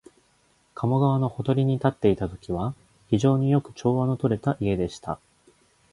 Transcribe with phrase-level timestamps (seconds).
[0.73, 2.73] 加茂川のほとりに建っていたときは、
[3.09, 5.19] 非常によく調和のとれた家でした